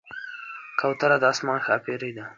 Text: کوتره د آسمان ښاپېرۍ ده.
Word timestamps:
کوتره 0.79 1.17
د 1.21 1.23
آسمان 1.31 1.59
ښاپېرۍ 1.65 2.11
ده. 2.17 2.25